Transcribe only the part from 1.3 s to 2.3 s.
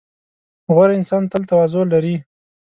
تل تواضع لري.